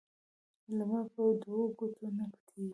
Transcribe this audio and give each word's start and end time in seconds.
لمر 0.77 1.05
په 1.13 1.21
دوو 1.41 1.61
ګوتو 1.77 2.05
نه 2.17 2.25
پټيږي. 2.31 2.69